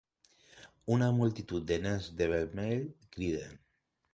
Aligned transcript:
Una 0.95 1.09
multitud 1.17 1.67
de 1.73 1.77
nens 1.85 2.09
de 2.23 2.31
vermell 2.35 2.83
criden 3.17 3.57